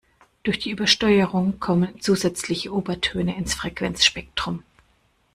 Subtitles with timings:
[0.41, 4.63] Durch die Übersteuerung kommen zusätzliche Obertöne ins Frequenzspektrum.